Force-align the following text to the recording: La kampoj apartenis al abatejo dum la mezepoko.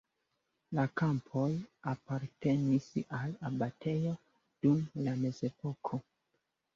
La 0.77 0.83
kampoj 0.99 1.49
apartenis 1.91 2.87
al 3.17 3.35
abatejo 3.49 4.15
dum 4.67 4.81
la 5.09 5.13
mezepoko. 5.21 6.01